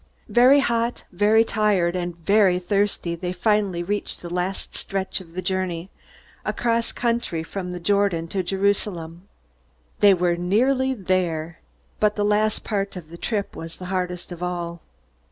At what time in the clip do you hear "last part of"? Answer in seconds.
12.25-13.11